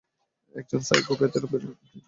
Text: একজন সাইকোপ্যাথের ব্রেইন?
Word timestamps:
একজন 0.55 0.81
সাইকোপ্যাথের 0.87 1.43
ব্রেইন? 1.45 1.73